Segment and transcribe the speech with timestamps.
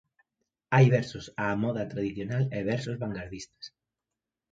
[0.73, 3.65] Hai versos á moda tradicional e versos vangardistas.